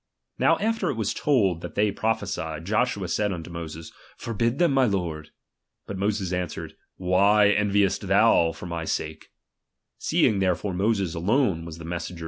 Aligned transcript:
Now 0.39 0.57
after 0.57 0.89
it 0.89 0.95
was 0.95 1.13
told 1.13 1.61
that 1.61 1.75
they 1.75 1.91
prophesied, 1.91 2.65
Joshua 2.65 3.07
said 3.07 3.31
unto 3.31 3.51
Moses, 3.51 3.91
Forbid 4.17 4.57
them, 4.57 4.71
my 4.71 4.85
lord. 4.85 5.29
But 5.85 5.99
Moses 5.99 6.33
answered: 6.33 6.73
Why 6.97 7.49
enviest 7.51 8.07
thou 8.07 8.51
for 8.51 8.65
my 8.65 8.83
sake? 8.85 9.27
Seeing 9.99 10.39
therefore 10.39 10.73
Moses 10.73 11.13
alone 11.13 11.65
was 11.65 11.77
the 11.77 11.85
messenger 11.85 12.13
RELIGION. 12.15 12.19